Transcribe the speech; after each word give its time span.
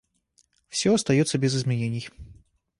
Все 0.67 0.95
остается 0.95 1.37
без 1.37 1.55
изменений. 1.55 2.09